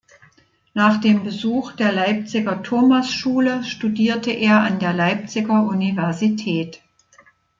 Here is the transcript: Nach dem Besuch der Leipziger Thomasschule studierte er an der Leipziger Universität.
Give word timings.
Nach 0.73 0.97
dem 0.99 1.23
Besuch 1.23 1.73
der 1.73 1.91
Leipziger 1.91 2.63
Thomasschule 2.63 3.63
studierte 3.63 4.31
er 4.31 4.61
an 4.61 4.79
der 4.79 4.93
Leipziger 4.93 5.61
Universität. 5.61 6.81